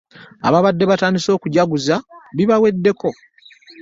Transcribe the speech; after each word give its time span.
Ababadde 0.47 0.83
batandise 0.91 1.29
okujaguza 1.33 1.95
bibaweddeko. 2.35 3.09